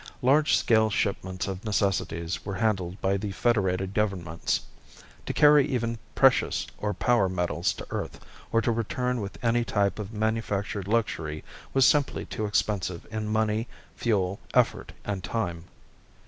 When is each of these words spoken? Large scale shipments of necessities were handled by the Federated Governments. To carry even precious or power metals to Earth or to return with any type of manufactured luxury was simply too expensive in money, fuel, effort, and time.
Large 0.23 0.57
scale 0.57 0.89
shipments 0.89 1.47
of 1.47 1.63
necessities 1.63 2.43
were 2.43 2.55
handled 2.55 2.99
by 3.01 3.17
the 3.17 3.31
Federated 3.33 3.93
Governments. 3.93 4.61
To 5.27 5.31
carry 5.31 5.63
even 5.67 5.99
precious 6.15 6.65
or 6.79 6.95
power 6.95 7.29
metals 7.29 7.71
to 7.73 7.85
Earth 7.91 8.19
or 8.51 8.61
to 8.63 8.71
return 8.71 9.21
with 9.21 9.37
any 9.45 9.63
type 9.63 9.99
of 9.99 10.11
manufactured 10.11 10.87
luxury 10.87 11.43
was 11.71 11.85
simply 11.85 12.25
too 12.25 12.47
expensive 12.47 13.05
in 13.11 13.27
money, 13.27 13.67
fuel, 13.95 14.39
effort, 14.55 14.91
and 15.05 15.23
time. 15.23 15.65